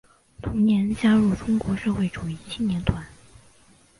[0.41, 3.05] 同年加入中国社会主义青年团。